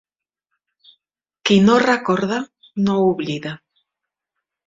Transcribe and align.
Qui 1.49 1.57
no 1.65 1.75
recorda, 1.83 2.39
no 2.87 2.95
oblida. 3.11 3.55